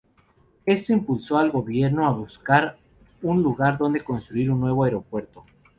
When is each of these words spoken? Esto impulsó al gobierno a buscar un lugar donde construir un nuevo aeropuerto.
Esto 0.65 0.93
impulsó 0.93 1.37
al 1.37 1.51
gobierno 1.51 2.07
a 2.07 2.11
buscar 2.11 2.79
un 3.21 3.43
lugar 3.43 3.77
donde 3.77 4.03
construir 4.03 4.49
un 4.49 4.59
nuevo 4.61 4.83
aeropuerto. 4.83 5.43